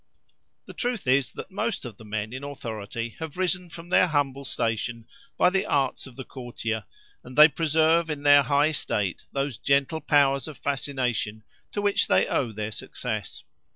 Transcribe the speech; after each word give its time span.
The 0.65 0.73
truth 0.73 1.05
is, 1.05 1.31
that 1.33 1.51
most 1.51 1.85
of 1.85 1.97
the 1.97 2.03
men 2.03 2.33
in 2.33 2.43
authority 2.43 3.09
have 3.19 3.37
risen 3.37 3.69
from 3.69 3.89
their 3.89 4.07
humble 4.07 4.45
station 4.45 5.05
by 5.37 5.51
the 5.51 5.67
arts 5.67 6.07
of 6.07 6.15
the 6.15 6.23
courtier, 6.23 6.85
and 7.23 7.37
they 7.37 7.47
preserve 7.47 8.09
in 8.09 8.23
their 8.23 8.41
high 8.41 8.69
estate 8.69 9.25
those 9.31 9.59
gentle 9.59 10.01
powers 10.01 10.47
of 10.47 10.57
fascination 10.57 11.43
to 11.71 11.83
which 11.83 12.07
they 12.07 12.25
owe 12.25 12.51
their 12.51 12.71
success. 12.71 13.43